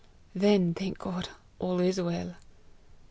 [0.33, 1.29] "Then, thank God,
[1.59, 2.33] all is well!"